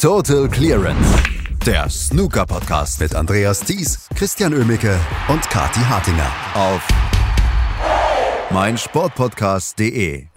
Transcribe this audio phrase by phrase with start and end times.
[0.00, 1.22] Total Clearance.
[1.66, 6.88] Der Snooker-Podcast mit Andreas Thies, Christian Ömicke und Kati Hartinger auf
[8.50, 10.30] meinsportpodcast.de.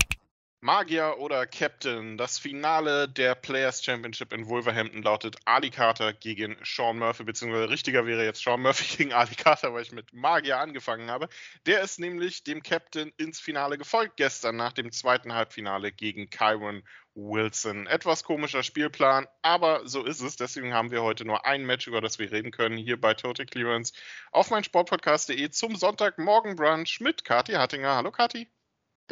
[0.59, 2.17] Magier oder Captain.
[2.17, 8.05] Das Finale der Players Championship in Wolverhampton lautet Ali Carter gegen Sean Murphy, beziehungsweise richtiger
[8.05, 11.27] wäre jetzt Sean Murphy gegen Ali Carter, weil ich mit Magier angefangen habe.
[11.65, 16.83] Der ist nämlich dem Captain ins Finale gefolgt gestern nach dem zweiten Halbfinale gegen Kyron
[17.15, 17.87] Wilson.
[17.87, 20.35] Etwas komischer Spielplan, aber so ist es.
[20.35, 23.45] Deswegen haben wir heute nur ein Match, über das wir reden können, hier bei Total
[23.45, 23.93] Clearance
[24.31, 27.95] auf meinsportpodcast.de zum Sonntagmorgen Brunch mit Kati Hattinger.
[27.95, 28.49] Hallo Kati.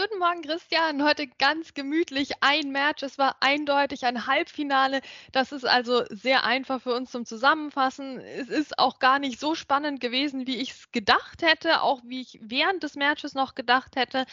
[0.02, 1.04] Guten Morgen, Christian.
[1.04, 3.04] Heute ganz gemütlich ein Match.
[3.04, 5.02] Es war eindeutig ein Halbfinale.
[5.32, 8.20] Das ist also sehr einfach für uns zum Zusammenfassen.
[8.20, 12.22] Es ist auch gar nicht so spannend gewesen, wie ich es gedacht hätte, auch wie
[12.22, 14.26] ich während des Matches noch gedacht hätte.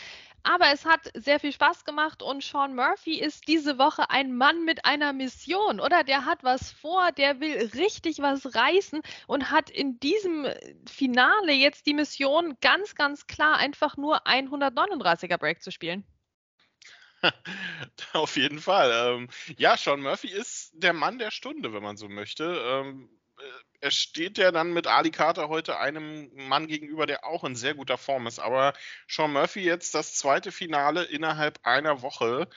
[0.45, 4.65] Aber es hat sehr viel Spaß gemacht und Sean Murphy ist diese Woche ein Mann
[4.65, 6.05] mit einer Mission, oder?
[6.05, 10.47] Der hat was vor, der will richtig was reißen und hat in diesem
[10.87, 16.05] Finale jetzt die Mission ganz, ganz klar einfach nur ein 139er Break zu spielen.
[18.13, 18.93] Auf jeden Fall.
[18.93, 22.45] Ähm, ja, Sean Murphy ist der Mann der Stunde, wenn man so möchte.
[22.65, 23.43] Ähm, äh,
[23.81, 27.75] er steht ja dann mit Ali Carter heute einem Mann gegenüber, der auch in sehr
[27.75, 28.39] guter Form ist.
[28.39, 28.73] Aber
[29.09, 32.49] Sean Murphy jetzt das zweite Finale innerhalb einer Woche,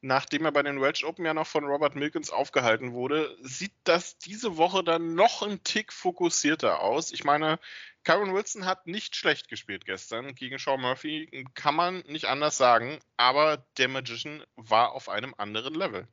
[0.00, 4.18] nachdem er bei den Welsh Open ja noch von Robert Milkins aufgehalten wurde, sieht das
[4.18, 7.12] diese Woche dann noch ein Tick fokussierter aus.
[7.12, 7.58] Ich meine,
[8.04, 12.98] Karen Wilson hat nicht schlecht gespielt gestern gegen Sean Murphy, kann man nicht anders sagen,
[13.16, 16.08] aber der Magician war auf einem anderen Level.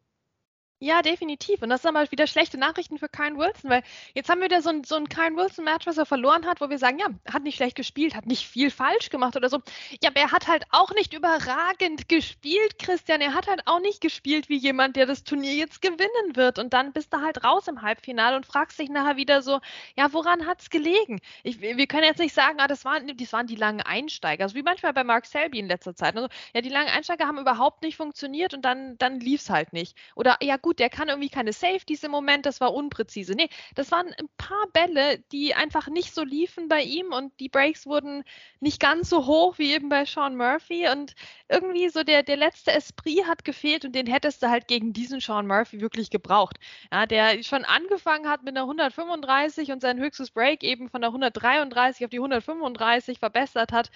[0.82, 1.62] Ja, definitiv.
[1.62, 4.62] Und das sind mal wieder schlechte Nachrichten für Kyle Wilson, weil jetzt haben wir wieder
[4.62, 7.44] so ein, so ein Kyle Wilson-Match, was er verloren hat, wo wir sagen, ja, hat
[7.44, 9.60] nicht schlecht gespielt, hat nicht viel falsch gemacht oder so.
[10.02, 13.20] Ja, aber er hat halt auch nicht überragend gespielt, Christian.
[13.20, 16.58] Er hat halt auch nicht gespielt wie jemand, der das Turnier jetzt gewinnen wird.
[16.60, 19.60] Und dann bist du halt raus im Halbfinale und fragst dich nachher wieder so,
[19.98, 21.20] ja, woran hat es gelegen?
[21.44, 24.44] Ich, wir können jetzt nicht sagen, ah, das waren, das waren die langen Einsteiger.
[24.46, 26.16] Also wie manchmal bei Mark Selby in letzter Zeit.
[26.16, 29.74] Also, ja, die langen Einsteiger haben überhaupt nicht funktioniert und dann, dann lief es halt
[29.74, 29.98] nicht.
[30.16, 33.34] Oder ja, gut, gut, der kann irgendwie keine Safeties im Moment, das war unpräzise.
[33.34, 37.50] Nee, das waren ein paar Bälle, die einfach nicht so liefen bei ihm und die
[37.50, 38.24] Breaks wurden
[38.60, 41.16] nicht ganz so hoch wie eben bei Sean Murphy und
[41.48, 45.20] irgendwie so der, der letzte Esprit hat gefehlt und den hättest du halt gegen diesen
[45.22, 46.58] Sean Murphy wirklich gebraucht.
[46.92, 51.10] Ja, der schon angefangen hat mit einer 135 und sein höchstes Break eben von der
[51.10, 53.90] 133 auf die 135 verbessert hat.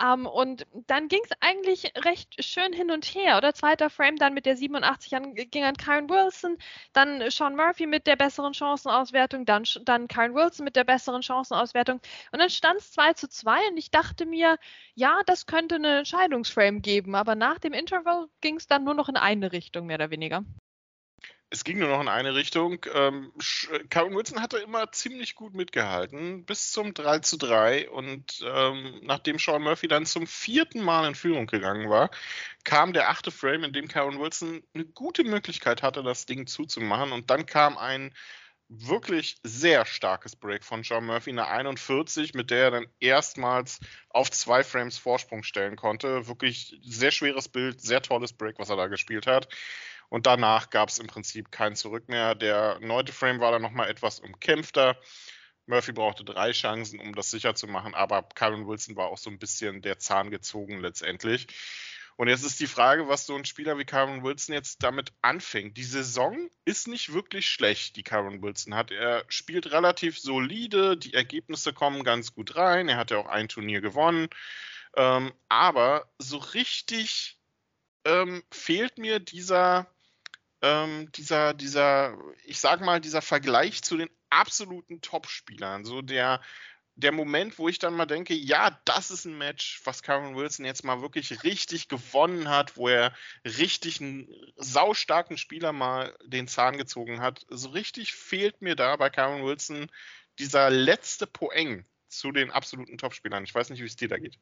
[0.00, 3.52] Ähm, und dann ging es eigentlich recht schön hin und her, oder?
[3.52, 6.58] Zweiter Frame dann mit der 87 an, ging an Karen Will Wilson,
[6.92, 12.00] dann Sean Murphy mit der besseren Chancenauswertung, dann, dann Karen Wilson mit der besseren Chancenauswertung.
[12.32, 14.58] Und dann stand es 2 zu 2 und ich dachte mir,
[14.94, 19.08] ja, das könnte eine Entscheidungsframe geben, aber nach dem Interval ging es dann nur noch
[19.08, 20.44] in eine Richtung, mehr oder weniger
[21.52, 22.86] es ging nur noch in eine Richtung.
[22.94, 23.32] Ähm,
[23.90, 27.90] Karen Wilson hatte immer ziemlich gut mitgehalten, bis zum 3 zu 3.
[27.90, 32.10] Und ähm, nachdem Sean Murphy dann zum vierten Mal in Führung gegangen war,
[32.62, 37.10] kam der achte Frame, in dem Karen Wilson eine gute Möglichkeit hatte, das Ding zuzumachen.
[37.10, 38.14] Und dann kam ein
[38.70, 44.30] wirklich sehr starkes Break von Sean Murphy, eine 41, mit der er dann erstmals auf
[44.30, 46.28] zwei Frames Vorsprung stellen konnte.
[46.28, 49.48] Wirklich sehr schweres Bild, sehr tolles Break, was er da gespielt hat.
[50.08, 52.36] Und danach gab es im Prinzip kein Zurück mehr.
[52.36, 54.96] Der neunte Frame war dann nochmal etwas umkämpfter.
[55.66, 59.30] Murphy brauchte drei Chancen, um das sicher zu machen, aber Kyron Wilson war auch so
[59.30, 61.48] ein bisschen der Zahn gezogen letztendlich.
[62.20, 65.78] Und jetzt ist die Frage, was so ein Spieler wie Kyron Wilson jetzt damit anfängt.
[65.78, 68.90] Die Saison ist nicht wirklich schlecht, die Kyron Wilson hat.
[68.90, 72.90] Er spielt relativ solide, die Ergebnisse kommen ganz gut rein.
[72.90, 74.28] Er hat ja auch ein Turnier gewonnen.
[74.98, 77.38] Ähm, aber so richtig
[78.04, 79.86] ähm, fehlt mir dieser,
[80.60, 85.86] ähm, dieser, dieser, ich sag mal, dieser Vergleich zu den absoluten Top-Spielern.
[85.86, 86.42] So der,
[86.96, 90.64] der Moment, wo ich dann mal denke, ja, das ist ein Match, was Karen Wilson
[90.64, 93.14] jetzt mal wirklich richtig gewonnen hat, wo er
[93.44, 97.46] richtig einen saustarken Spieler mal den Zahn gezogen hat.
[97.48, 99.90] So richtig fehlt mir da bei Karen Wilson
[100.38, 103.44] dieser letzte Poeng zu den absoluten Topspielern.
[103.44, 104.38] Ich weiß nicht, wie es dir da geht.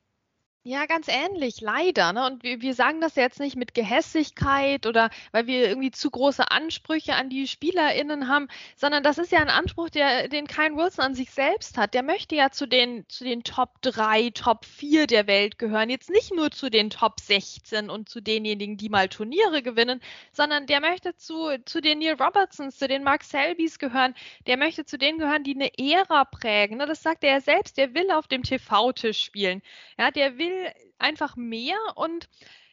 [0.64, 2.12] Ja, ganz ähnlich, leider.
[2.12, 2.26] Ne?
[2.26, 6.50] Und wir, wir sagen das jetzt nicht mit Gehässigkeit oder weil wir irgendwie zu große
[6.50, 11.04] Ansprüche an die SpielerInnen haben, sondern das ist ja ein Anspruch, der, den Kyle Wilson
[11.06, 11.94] an sich selbst hat.
[11.94, 15.88] Der möchte ja zu den, zu den Top 3, Top 4 der Welt gehören.
[15.88, 20.02] Jetzt nicht nur zu den Top 16 und zu denjenigen, die mal Turniere gewinnen,
[20.32, 24.14] sondern der möchte zu, zu den Neil Robertsons, zu den Mark Selbys gehören.
[24.46, 26.76] Der möchte zu denen gehören, die eine Ära prägen.
[26.76, 26.86] Ne?
[26.86, 27.78] Das sagt er ja selbst.
[27.78, 29.62] Der will auf dem TV-Tisch spielen.
[29.96, 32.28] Ja, der will will einfach mehr und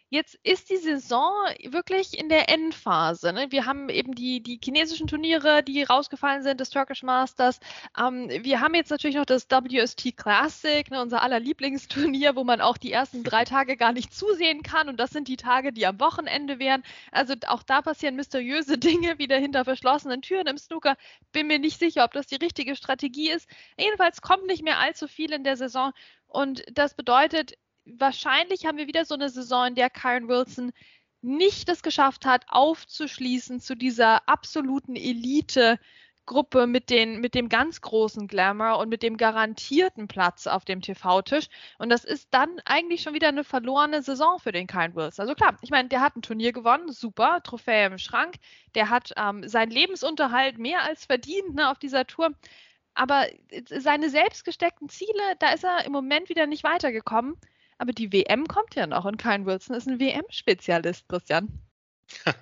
[0.10, 1.34] Jetzt ist die Saison
[1.64, 3.34] wirklich in der Endphase.
[3.34, 3.48] Ne?
[3.50, 7.60] Wir haben eben die, die chinesischen Turniere, die rausgefallen sind, das Turkish Masters.
[7.98, 12.62] Ähm, wir haben jetzt natürlich noch das WST Classic, ne, unser aller Lieblingsturnier, wo man
[12.62, 14.90] auch die ersten drei Tage gar nicht zusehen kann.
[14.90, 16.84] Und das sind die Tage, die am Wochenende wären.
[17.12, 20.98] Also auch da passieren mysteriöse Dinge wieder hinter verschlossenen Türen im Snooker.
[21.32, 23.50] Bin mir nicht sicher, ob das die richtige Strategie ist.
[23.78, 25.94] Jedenfalls kommt nicht mehr allzu viel in der Saison.
[26.28, 27.54] Und das bedeutet,
[27.86, 30.72] wahrscheinlich haben wir wieder so eine Saison, in der Karen Wilson
[31.22, 35.80] nicht es geschafft hat, aufzuschließen zu dieser absoluten Elite.
[36.26, 41.48] Gruppe mit, mit dem ganz großen Glamour und mit dem garantierten Platz auf dem TV-Tisch.
[41.78, 45.20] Und das ist dann eigentlich schon wieder eine verlorene Saison für den Kyle Wills.
[45.20, 48.36] Also klar, ich meine, der hat ein Turnier gewonnen, super, Trophäe im Schrank.
[48.74, 52.32] Der hat ähm, seinen Lebensunterhalt mehr als verdient ne, auf dieser Tour.
[52.96, 53.26] Aber
[53.70, 57.36] seine selbst gesteckten Ziele, da ist er im Moment wieder nicht weitergekommen.
[57.78, 61.62] Aber die WM kommt ja noch und Kyle Wilson ist ein WM-Spezialist, Christian.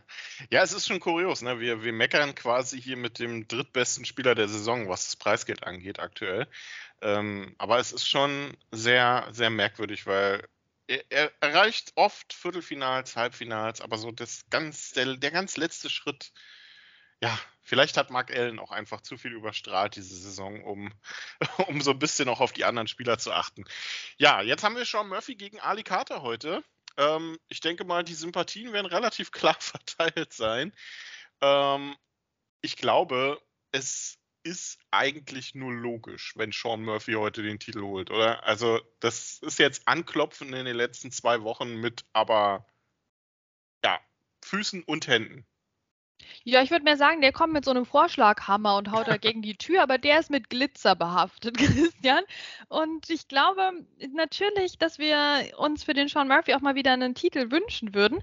[0.49, 1.41] Ja, es ist schon kurios.
[1.41, 1.59] Ne?
[1.59, 5.99] Wir, wir meckern quasi hier mit dem drittbesten Spieler der Saison, was das Preisgeld angeht,
[5.99, 6.47] aktuell.
[7.01, 10.45] Ähm, aber es ist schon sehr, sehr merkwürdig, weil
[10.87, 16.33] er, er, erreicht oft Viertelfinals, Halbfinals, aber so das ganz, der, der ganz letzte Schritt,
[17.23, 20.91] ja, vielleicht hat Mark Allen auch einfach zu viel überstrahlt diese Saison, um,
[21.67, 23.63] um so ein bisschen auch auf die anderen Spieler zu achten.
[24.17, 26.65] Ja, jetzt haben wir Sean Murphy gegen Ali Carter heute.
[26.97, 30.73] Ähm, ich denke mal, die Sympathien werden relativ klar verteilt sein.
[31.39, 31.95] Ähm,
[32.61, 33.41] ich glaube,
[33.71, 38.43] es ist eigentlich nur logisch, wenn Sean Murphy heute den Titel holt, oder?
[38.43, 42.65] Also, das ist jetzt Anklopfen in den letzten zwei Wochen mit aber
[43.85, 44.01] ja,
[44.43, 45.47] Füßen und Händen.
[46.43, 49.41] Ja, ich würde mir sagen, der kommt mit so einem Vorschlaghammer und haut da gegen
[49.41, 52.23] die Tür, aber der ist mit Glitzer behaftet, Christian.
[52.69, 55.17] Und ich glaube natürlich, dass wir
[55.57, 58.21] uns für den Sean Murphy auch mal wieder einen Titel wünschen würden.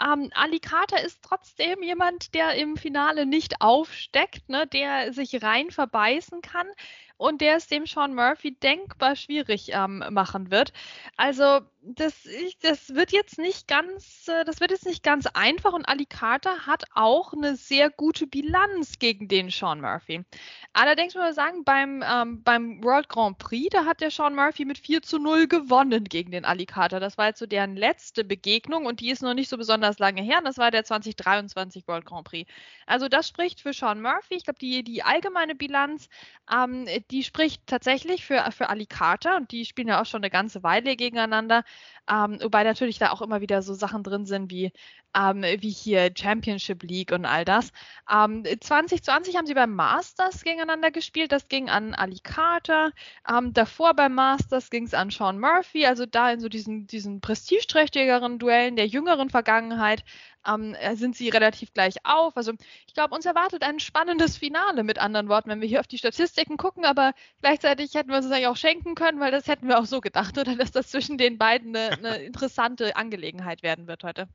[0.00, 5.70] Ähm, Ali Carter ist trotzdem jemand, der im Finale nicht aufsteckt, ne, der sich rein
[5.70, 6.68] verbeißen kann
[7.16, 10.72] und der es dem Sean Murphy denkbar schwierig ähm, machen wird.
[11.16, 15.72] Also das, ich, das wird jetzt nicht ganz, äh, das wird jetzt nicht ganz einfach
[15.72, 20.24] und Ali Carter hat auch eine sehr gute Bilanz gegen den Sean Murphy.
[20.72, 24.64] Allerdings muss man sagen, beim, ähm, beim World Grand Prix, da hat der Sean Murphy
[24.64, 27.00] mit 4 zu 0 gewonnen gegen den Ali Carter.
[27.00, 30.22] Das war jetzt so deren letzte Begegnung und die ist noch nicht so besonders lange
[30.22, 30.40] her.
[30.42, 32.50] Das war der 2023 World Grand Prix.
[32.86, 34.34] Also das spricht für Sean Murphy.
[34.34, 36.08] Ich glaube, die, die allgemeine Bilanz,
[36.52, 40.30] ähm, die spricht tatsächlich für, für Ali Carter und die spielen ja auch schon eine
[40.30, 41.64] ganze Weile gegeneinander.
[42.10, 44.72] Ähm, wobei natürlich da auch immer wieder so Sachen drin sind wie,
[45.14, 47.70] ähm, wie hier Championship League und all das.
[48.10, 51.32] Ähm, 2020 haben sie beim Masters gegeneinander gespielt.
[51.32, 52.92] Das ging an Ali Carter.
[53.28, 55.86] Ähm, davor beim Masters ging es an Sean Murphy.
[55.86, 60.04] Also da in so diesen, diesen prestigeträchtigeren Duellen der jüngeren Vergangenheit
[60.48, 62.36] ähm, äh, sind sie relativ gleich auf.
[62.36, 62.52] Also
[62.86, 65.98] ich glaube, uns erwartet ein spannendes Finale mit anderen Worten, wenn wir hier auf die
[65.98, 69.78] Statistiken gucken, aber gleichzeitig hätten wir es eigentlich auch schenken können, weil das hätten wir
[69.78, 74.04] auch so gedacht, oder dass das zwischen den beiden eine, eine interessante Angelegenheit werden wird
[74.04, 74.28] heute.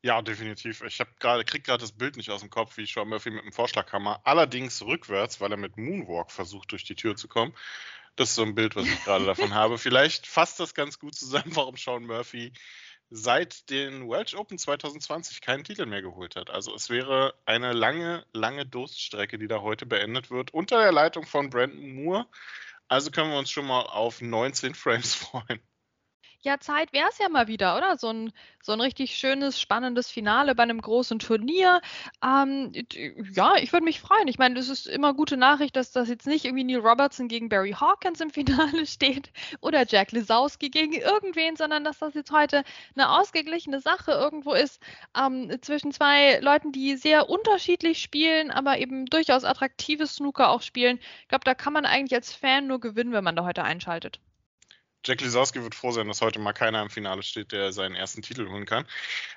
[0.00, 0.82] Ja, definitiv.
[0.82, 3.44] Ich habe gerade krieg gerade das Bild nicht aus dem Kopf, wie Sean Murphy mit
[3.44, 7.52] dem Vorschlaghammer, allerdings rückwärts, weil er mit Moonwalk versucht durch die Tür zu kommen.
[8.14, 9.76] Das ist so ein Bild, was ich gerade davon habe.
[9.76, 12.52] Vielleicht fasst das ganz gut zusammen, warum Sean Murphy
[13.10, 16.50] seit den Welsh Open 2020 keinen Titel mehr geholt hat.
[16.50, 21.24] Also es wäre eine lange, lange Durststrecke, die da heute beendet wird, unter der Leitung
[21.24, 22.26] von Brandon Moore.
[22.88, 25.60] Also können wir uns schon mal auf 19 Frames freuen.
[26.40, 27.96] Ja, Zeit wäre es ja mal wieder, oder?
[27.96, 31.80] So ein, so ein richtig schönes, spannendes Finale bei einem großen Turnier.
[32.24, 32.72] Ähm,
[33.32, 34.28] ja, ich würde mich freuen.
[34.28, 37.48] Ich meine, es ist immer gute Nachricht, dass das jetzt nicht irgendwie Neil Robertson gegen
[37.48, 42.62] Barry Hawkins im Finale steht oder Jack Lisowski gegen irgendwen, sondern dass das jetzt heute
[42.94, 44.80] eine ausgeglichene Sache irgendwo ist
[45.16, 51.00] ähm, zwischen zwei Leuten, die sehr unterschiedlich spielen, aber eben durchaus attraktives Snooker auch spielen.
[51.22, 54.20] Ich glaube, da kann man eigentlich als Fan nur gewinnen, wenn man da heute einschaltet.
[55.04, 58.20] Jack Lisowski wird froh sein, dass heute mal keiner im Finale steht, der seinen ersten
[58.20, 58.84] Titel holen kann.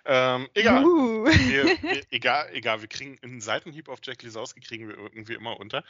[0.06, 0.84] Ähm, egal.
[0.84, 1.26] Uh.
[1.26, 2.50] Wir, wir, egal.
[2.52, 5.84] Egal, wir kriegen einen Seitenhieb auf Jack Lisowski, kriegen wir irgendwie immer unter.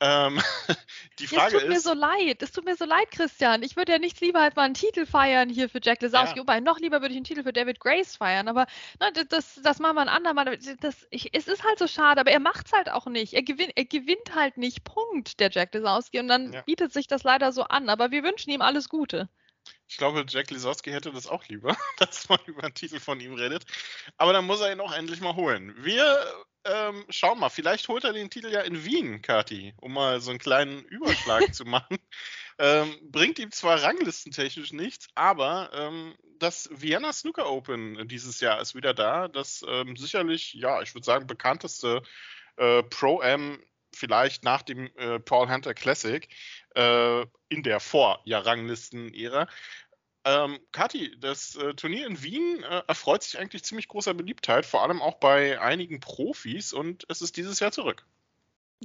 [0.00, 0.40] Ähm,
[1.18, 1.56] die Frage.
[1.56, 2.42] Es tut ist, mir so leid.
[2.42, 3.62] Es tut mir so leid, Christian.
[3.62, 6.36] Ich würde ja nichts lieber als mal einen Titel feiern hier für Jack Lisowski.
[6.36, 6.42] Ja.
[6.42, 8.48] Wobei, noch lieber würde ich einen Titel für David Grace feiern.
[8.48, 8.66] Aber
[9.00, 10.58] ne, das, das machen wir ein andermal.
[10.80, 13.32] Das, ich, es ist halt so schade, aber er macht es halt auch nicht.
[13.32, 14.84] Er, gewinnt, er gewinnt halt nicht.
[14.84, 16.20] Punkt, der Jack Lisowski.
[16.20, 16.60] Und dann ja.
[16.62, 17.88] bietet sich das leider so an.
[17.88, 19.23] Aber wir wünschen ihm alles Gute.
[19.86, 23.34] Ich glaube, Jack Lisowski hätte das auch lieber, dass man über einen Titel von ihm
[23.34, 23.64] redet.
[24.16, 25.74] Aber dann muss er ihn auch endlich mal holen.
[25.78, 26.26] Wir
[26.64, 30.30] ähm, schauen mal, vielleicht holt er den Titel ja in Wien, Kati, um mal so
[30.30, 31.98] einen kleinen Überschlag zu machen.
[32.58, 38.74] Ähm, bringt ihm zwar ranglistentechnisch nichts, aber ähm, das Vienna Snooker Open dieses Jahr ist
[38.74, 39.28] wieder da.
[39.28, 42.02] Das ähm, sicherlich, ja, ich würde sagen, bekannteste
[42.56, 43.60] äh, Pro-Am
[43.96, 46.28] vielleicht nach dem äh, Paul Hunter Classic
[46.74, 49.48] äh, in der Vorjahr-Ranglisten-Ära.
[50.26, 54.82] Ähm, Kathi, das äh, Turnier in Wien äh, erfreut sich eigentlich ziemlich großer Beliebtheit, vor
[54.82, 58.06] allem auch bei einigen Profis und es ist dieses Jahr zurück.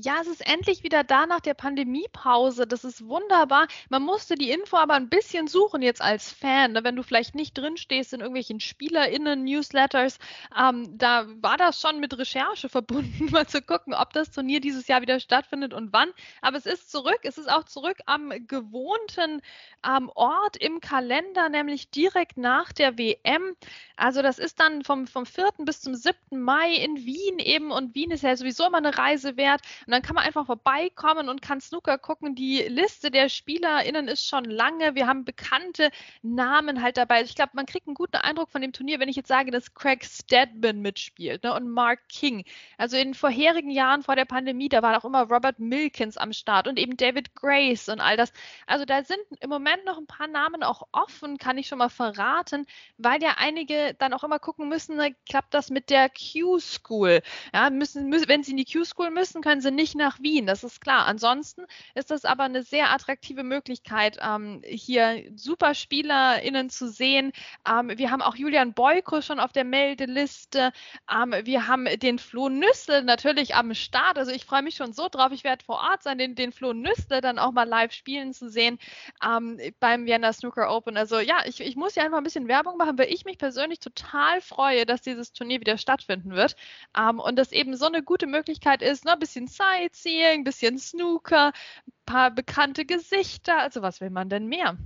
[0.01, 2.65] Ja, es ist endlich wieder da nach der Pandemiepause.
[2.65, 3.68] Das ist wunderbar.
[3.89, 6.72] Man musste die Info aber ein bisschen suchen jetzt als Fan.
[6.72, 6.86] Ne?
[6.86, 10.20] Wenn du vielleicht nicht drinstehst in irgendwelchen SpielerInnen-Newsletters,
[10.58, 14.88] ähm, da war das schon mit Recherche verbunden, mal zu gucken, ob das Turnier dieses
[14.88, 16.10] Jahr wieder stattfindet und wann.
[16.41, 17.20] Aber es ist zurück.
[17.24, 19.41] Es ist auch zurück am gewohnten
[19.86, 23.56] ähm, Ort im Kalender, nämlich direkt nach der WM.
[23.98, 25.50] Also das ist dann vom, vom 4.
[25.60, 26.15] bis zum 7.
[26.32, 27.72] Mai in Wien eben.
[27.72, 29.62] Und Wien ist ja sowieso immer eine Reise wert.
[29.89, 32.36] Und dann kann man einfach vorbeikommen und kann Snooker gucken.
[32.36, 34.93] Die Liste der SpielerInnen ist schon lange.
[34.93, 35.89] Wir haben bekannte
[36.22, 37.24] Namen halt dabei.
[37.24, 39.74] Ich glaube, man kriegt einen guten Eindruck von dem Turnier, wenn ich jetzt sage, dass
[39.74, 42.46] Craig Stedman mitspielt ne, und Mark King.
[42.77, 46.67] Also in vorherigen Jahren vor der Pandemie, da war auch immer Robert Milkins am Start
[46.67, 48.31] und eben David Grace und all das.
[48.67, 51.89] Also da sind im Moment noch ein paar Namen auch offen, kann ich schon mal
[51.89, 52.67] verraten,
[53.00, 57.24] weil ja einige dann auch immer gucken müssen, ne, klappt das mit der Q-School?
[57.55, 60.63] Ja, müssen, müssen, wenn sie in die Q-School müssen, können sie nicht nach Wien, das
[60.63, 61.05] ist klar.
[61.05, 67.31] Ansonsten ist das aber eine sehr attraktive Möglichkeit, ähm, hier super SpielerInnen zu sehen.
[67.67, 70.71] Ähm, wir haben auch Julian Boyko schon auf der Meldeliste.
[71.11, 74.17] Ähm, wir haben den Flo Nüssel natürlich am Start.
[74.17, 75.31] Also ich freue mich schon so drauf.
[75.31, 78.49] Ich werde vor Ort sein, den, den Flo Nüssel dann auch mal live spielen zu
[78.49, 78.79] sehen
[79.25, 80.97] ähm, beim Vienna Snooker Open.
[80.97, 83.79] Also ja, ich, ich muss hier einfach ein bisschen Werbung machen, weil ich mich persönlich
[83.79, 86.55] total freue, dass dieses Turnier wieder stattfinden wird.
[86.97, 91.48] Ähm, und das eben so eine gute Möglichkeit ist, ne, ein bisschen Sightseeing, bisschen Snooker,
[91.88, 93.60] ein paar bekannte Gesichter.
[93.60, 94.78] Also was will man denn mehr?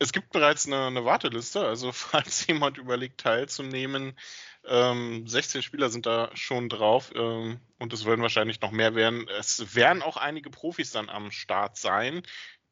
[0.00, 4.16] Es gibt bereits eine, eine Warteliste, also falls jemand überlegt teilzunehmen,
[4.64, 9.26] ähm, 16 Spieler sind da schon drauf ähm, und es werden wahrscheinlich noch mehr werden.
[9.38, 12.22] Es werden auch einige Profis dann am Start sein,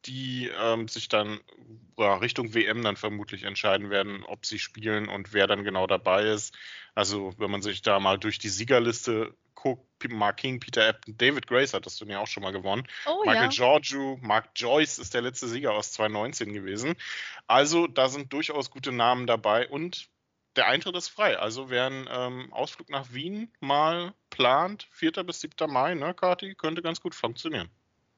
[0.05, 1.39] die ähm, sich dann
[1.97, 6.23] ja, Richtung WM dann vermutlich entscheiden werden, ob sie spielen und wer dann genau dabei
[6.25, 6.55] ist.
[6.93, 11.47] Also wenn man sich da mal durch die Siegerliste guckt, Mark King, Peter Ebden, David
[11.47, 12.87] Grace hat das Turnier auch schon mal gewonnen.
[13.05, 13.49] Oh, Michael ja.
[13.49, 16.95] Giorgio, Mark Joyce ist der letzte Sieger aus 2019 gewesen.
[17.47, 20.09] Also da sind durchaus gute Namen dabei und
[20.55, 21.37] der Eintritt ist frei.
[21.37, 25.23] Also wer einen ähm, Ausflug nach Wien mal plant, 4.
[25.23, 25.71] bis 7.
[25.71, 27.69] Mai, ne, Kati, könnte ganz gut funktionieren.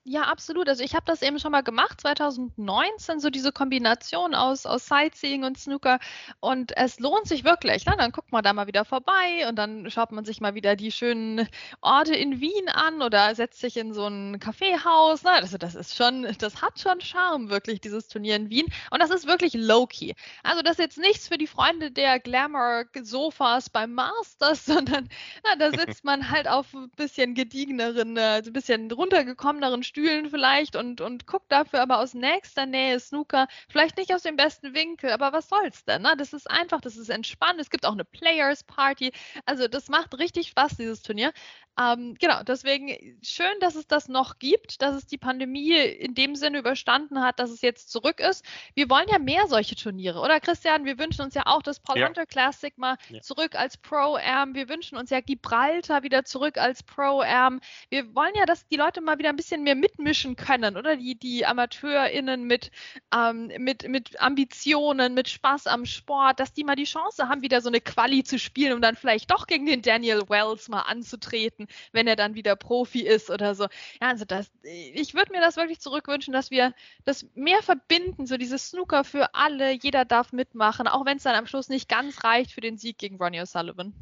[0.05, 0.67] Ja, absolut.
[0.69, 5.43] Also ich habe das eben schon mal gemacht, 2019, so diese Kombination aus, aus Sightseeing
[5.43, 5.99] und Snooker.
[6.39, 7.85] Und es lohnt sich wirklich.
[7.85, 7.95] Ne?
[7.97, 10.91] Dann guckt man da mal wieder vorbei und dann schaut man sich mal wieder die
[10.91, 11.47] schönen
[11.81, 15.23] Orte in Wien an oder setzt sich in so ein Kaffeehaus.
[15.23, 15.31] Ne?
[15.31, 18.67] Also das ist schon, das hat schon Charme, wirklich, dieses Turnier in Wien.
[18.91, 20.13] Und das ist wirklich low-key.
[20.43, 25.09] Also das ist jetzt nichts für die Freunde der Glamour-Sofas beim Masters, sondern
[25.43, 30.75] na, da sitzt man halt auf ein bisschen gediegeneren, also ein bisschen runtergekommeneren Stühlen vielleicht
[30.75, 33.47] und, und guckt dafür aber aus nächster Nähe Snooker.
[33.67, 36.03] Vielleicht nicht aus dem besten Winkel, aber was soll's denn?
[36.03, 36.13] Ne?
[36.17, 37.59] Das ist einfach, das ist entspannt.
[37.59, 39.11] Es gibt auch eine Players Party.
[39.45, 41.33] Also das macht richtig Spaß, dieses Turnier.
[41.79, 46.35] Ähm, genau, deswegen schön, dass es das noch gibt, dass es die Pandemie in dem
[46.35, 48.43] Sinne überstanden hat, dass es jetzt zurück ist.
[48.73, 50.83] Wir wollen ja mehr solche Turniere, oder Christian?
[50.83, 52.07] Wir wünschen uns ja auch das Paul ja.
[52.07, 53.21] Hunter Classic mal ja.
[53.21, 54.55] zurück als Pro-Am.
[54.55, 57.61] Wir wünschen uns ja Gibraltar wieder zurück als Pro-Am.
[57.89, 60.95] Wir wollen ja, dass die Leute mal wieder ein bisschen mehr mitmischen können, oder?
[60.95, 62.71] Die, die AmateurInnen mit,
[63.15, 67.61] ähm, mit, mit Ambitionen, mit Spaß am Sport, dass die mal die Chance haben, wieder
[67.61, 71.67] so eine Quali zu spielen, um dann vielleicht doch gegen den Daniel Wells mal anzutreten
[71.91, 73.63] wenn er dann wieder Profi ist oder so.
[74.01, 76.73] Ja, also das, ich würde mir das wirklich zurückwünschen, dass wir
[77.05, 81.35] das mehr verbinden, so dieses Snooker für alle, jeder darf mitmachen, auch wenn es dann
[81.35, 83.93] am Schluss nicht ganz reicht für den Sieg gegen Ronnie O'Sullivan.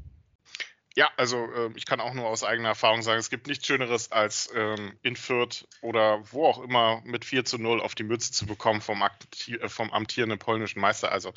[0.98, 4.12] Ja, also äh, ich kann auch nur aus eigener Erfahrung sagen, es gibt nichts Schöneres,
[4.12, 8.32] als ähm, in Fürth oder wo auch immer mit 4 zu 0 auf die Mütze
[8.32, 11.12] zu bekommen vom, äh, vom amtierenden polnischen Meister.
[11.12, 11.34] Also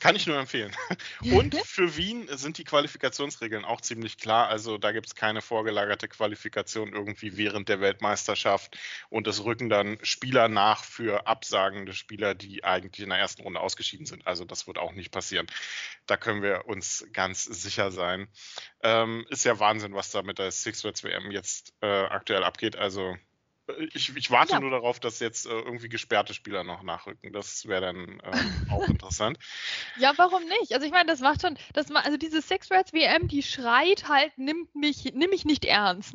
[0.00, 0.74] kann ich nur empfehlen.
[1.32, 4.48] Und für Wien sind die Qualifikationsregeln auch ziemlich klar.
[4.48, 8.76] Also da gibt es keine vorgelagerte Qualifikation irgendwie während der Weltmeisterschaft.
[9.10, 13.60] Und es rücken dann Spieler nach für absagende Spieler, die eigentlich in der ersten Runde
[13.60, 14.26] ausgeschieden sind.
[14.26, 15.46] Also das wird auch nicht passieren.
[16.06, 18.26] Da können wir uns ganz sicher sein.
[18.82, 22.76] Ähm, ist ja Wahnsinn, was da mit der Six Words WM jetzt äh, aktuell abgeht.
[22.76, 23.16] Also
[23.94, 24.60] Ich, ich warte ja.
[24.60, 27.32] nur darauf, dass jetzt äh, irgendwie gesperrte Spieler noch nachrücken.
[27.32, 29.38] Das wäre dann äh, auch interessant.
[29.98, 30.74] Ja, warum nicht?
[30.74, 34.36] Also ich meine, das macht schon, das also diese Six Reds WM, die schreit halt,
[34.36, 36.14] nimmt mich, nimm mich nicht ernst.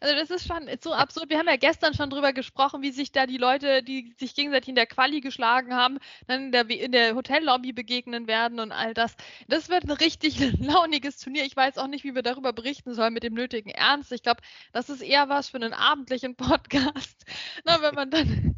[0.00, 1.30] Also das ist schon so absurd.
[1.30, 4.68] Wir haben ja gestern schon drüber gesprochen, wie sich da die Leute, die sich gegenseitig
[4.68, 8.94] in der Quali geschlagen haben, dann in der, in der Hotellobby begegnen werden und all
[8.94, 9.16] das.
[9.48, 11.44] Das wird ein richtig launiges Turnier.
[11.44, 14.12] Ich weiß auch nicht, wie wir darüber berichten sollen mit dem nötigen Ernst.
[14.12, 14.40] Ich glaube,
[14.72, 16.87] das ist eher was für einen abendlichen Podcast.
[17.64, 18.56] Na, wenn man dann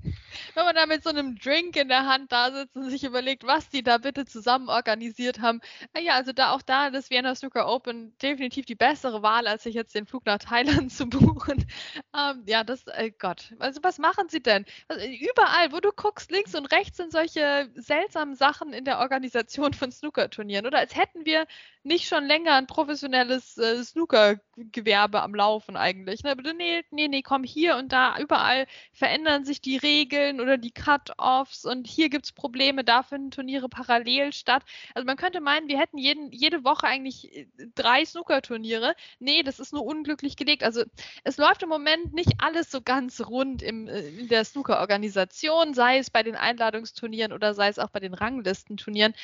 [0.55, 3.47] wenn man da mit so einem Drink in der Hand da sitzt und sich überlegt,
[3.47, 5.61] was die da bitte zusammen organisiert haben.
[5.95, 9.75] Naja, also da auch da das Vienna Snooker Open definitiv die bessere Wahl, als sich
[9.75, 11.67] jetzt den Flug nach Thailand zu buchen.
[12.17, 13.55] Ähm, ja, das, äh, Gott.
[13.59, 14.65] Also was machen sie denn?
[14.89, 19.75] Also, überall, wo du guckst, links und rechts sind solche seltsamen Sachen in der Organisation
[19.75, 20.67] von Snooker-Turnieren.
[20.67, 21.47] Oder als hätten wir
[21.83, 26.23] nicht schon länger ein professionelles äh, Snooker-Gewerbe am Laufen eigentlich.
[26.23, 26.33] Ne?
[26.33, 30.71] Aber nee, nee, nee, komm hier und da, überall verändern sich die Regeln oder die
[30.71, 34.63] Cut-Offs und hier gibt es Probleme, da finden Turniere parallel statt.
[34.95, 38.95] Also man könnte meinen, wir hätten jeden, jede Woche eigentlich äh, drei Snooker-Turniere.
[39.19, 40.63] Nee, das ist nur unglücklich gelegt.
[40.63, 40.85] Also
[41.25, 45.99] es läuft im Moment nicht alles so ganz rund im, äh, in der Snooker-Organisation, sei
[45.99, 49.15] es bei den Einladungsturnieren oder sei es auch bei den Ranglistenturnieren.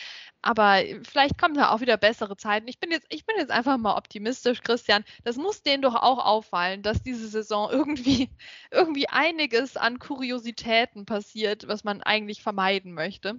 [0.42, 2.68] Aber vielleicht kommen da auch wieder bessere Zeiten.
[2.68, 5.04] Ich bin jetzt, ich bin jetzt einfach mal optimistisch, Christian.
[5.24, 8.30] Das muss denen doch auch auffallen, dass diese Saison irgendwie,
[8.70, 9.98] irgendwie einiges an
[10.86, 13.36] Kuriositäten passiert, was man eigentlich vermeiden möchte.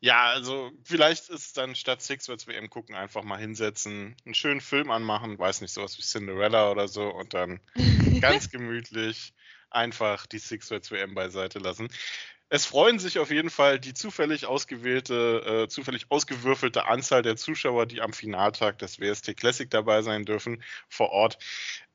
[0.00, 4.60] Ja, also vielleicht ist dann statt Six Words WM gucken, einfach mal hinsetzen, einen schönen
[4.60, 7.60] Film anmachen, weiß nicht, sowas wie Cinderella oder so und dann
[8.20, 9.32] ganz gemütlich
[9.70, 11.88] einfach die Six Words WM beiseite lassen.
[12.50, 17.86] Es freuen sich auf jeden Fall die zufällig ausgewählte, äh, zufällig ausgewürfelte Anzahl der Zuschauer,
[17.86, 21.38] die am Finaltag des WST Classic dabei sein dürfen, vor Ort.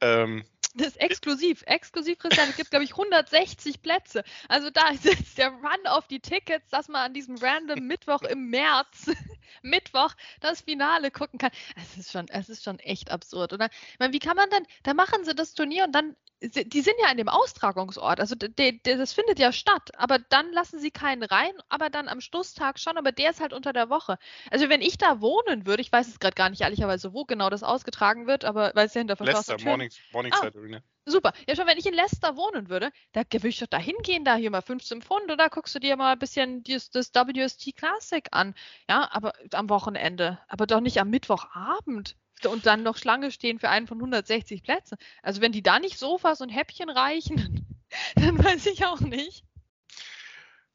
[0.02, 0.44] Ähm,
[0.76, 1.64] das ist exklusiv.
[1.66, 2.50] Exklusiv, Christian.
[2.50, 4.24] Es gibt, glaube ich, 160 Plätze.
[4.48, 8.22] Also da ist jetzt der Run auf die Tickets, dass man an diesem random Mittwoch
[8.24, 9.12] im März,
[9.62, 11.52] Mittwoch, das Finale gucken kann.
[11.76, 13.70] Es ist schon, es ist schon echt absurd, oder?
[13.94, 16.96] Ich meine, wie kann man dann, da machen sie das Turnier und dann die sind
[17.02, 20.92] ja an dem Austragungsort, also de, de, das findet ja statt, aber dann lassen sie
[20.92, 24.18] keinen rein, aber dann am Schlusstag schon, aber der ist halt unter der Woche.
[24.50, 27.50] Also wenn ich da wohnen würde, ich weiß es gerade gar nicht ehrlicherweise, wo genau
[27.50, 29.70] das ausgetragen wird, aber weil es ja hinter verschlossenen Türen...
[29.72, 30.82] Morning, Morningside ah, Arena.
[31.06, 31.34] Super.
[31.48, 34.36] Ja, schon, wenn ich in Leicester wohnen würde, da würde ich doch da hingehen, da
[34.36, 38.26] hier mal 15 Pfund oder guckst du dir mal ein bisschen das, das WST Classic
[38.32, 38.54] an.
[38.88, 43.70] Ja, aber am Wochenende, aber doch nicht am Mittwochabend und dann noch Schlange stehen für
[43.70, 44.98] einen von 160 Plätzen.
[45.24, 47.66] Also wenn die da nicht Sofas und Häppchen reichen,
[48.16, 49.44] dann weiß ich auch nicht.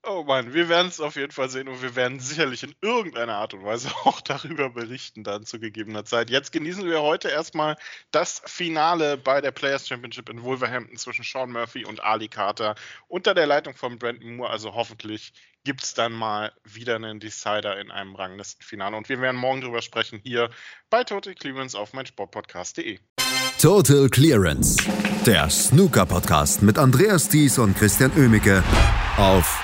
[0.07, 3.37] Oh Mann, wir werden es auf jeden Fall sehen und wir werden sicherlich in irgendeiner
[3.37, 6.29] Art und Weise auch darüber berichten, dann zu gegebener Zeit.
[6.29, 7.77] Jetzt genießen wir heute erstmal
[8.11, 12.75] das Finale bei der Players Championship in Wolverhampton zwischen Sean Murphy und Ali Carter
[13.09, 14.51] unter der Leitung von Brandon Moore.
[14.51, 15.33] Also hoffentlich
[15.65, 18.97] gibt es dann mal wieder einen Decider in einem Ranglistenfinale.
[18.97, 20.51] Und wir werden morgen darüber sprechen hier
[20.91, 22.99] bei Total Clearance auf meinsportpodcast.de.
[23.59, 24.77] Total Clearance,
[25.25, 28.63] der Snooker-Podcast mit Andreas Thies und Christian Oemicke
[29.17, 29.64] auf